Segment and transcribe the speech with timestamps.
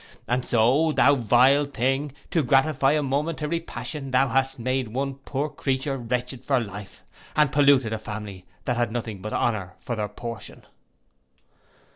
[0.27, 5.47] And so, thou vile thing, to gratify a momentary passion, thou hast made one poor
[5.47, 7.03] creature wretched for life,
[7.35, 10.63] and polluted a family that had nothing but honour for their portion.